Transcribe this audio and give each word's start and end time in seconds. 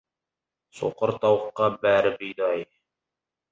Соқыр 0.79 1.13
тауыққа 1.27 1.69
бәрі 1.85 2.15
бидай. 2.25 2.67